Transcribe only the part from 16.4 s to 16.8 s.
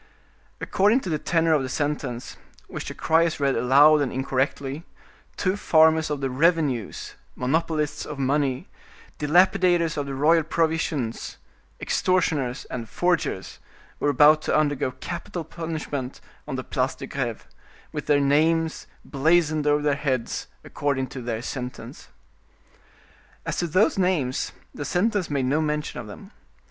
on the